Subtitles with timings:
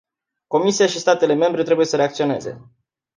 [0.47, 2.71] Comisia și statele membre trebuie să reacționeze.